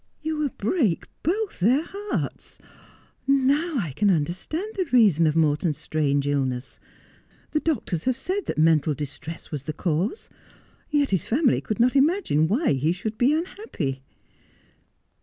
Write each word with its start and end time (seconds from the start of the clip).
'You 0.23 0.35
will 0.37 0.49
break 0.49 1.05
both 1.21 1.59
their 1.59 1.83
hearts. 1.87 2.57
Now 3.27 3.77
I 3.77 3.91
can 3.95 4.09
understand 4.09 4.73
the 4.73 4.85
reason 4.91 5.27
of 5.27 5.35
Morton's 5.35 5.77
strange 5.77 6.25
illness. 6.25 6.79
The 7.51 7.59
doctors 7.59 8.05
have 8.05 8.17
said 8.17 8.47
that 8.47 8.57
mental 8.57 8.95
distress 8.95 9.51
was 9.51 9.65
the 9.65 9.73
cause. 9.73 10.27
Yet 10.89 11.11
his 11.11 11.25
family 11.27 11.61
could 11.61 11.79
not 11.79 11.95
imagine 11.95 12.47
why 12.47 12.73
he 12.73 12.93
should 12.93 13.19
be 13.19 13.31
unhappy.' 13.31 14.01